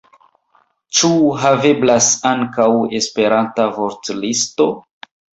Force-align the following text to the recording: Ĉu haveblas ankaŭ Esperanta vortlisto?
Ĉu 0.99 1.09
haveblas 1.41 2.07
ankaŭ 2.29 2.65
Esperanta 2.99 3.67
vortlisto? 3.75 4.67